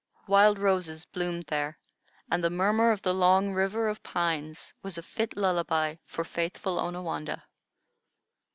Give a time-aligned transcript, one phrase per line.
[0.25, 1.77] Wild roses bloomed there,
[2.31, 6.79] and the murmur of the Long River of Pines was a fit lullaby for faithful
[6.79, 7.43] Onawandah.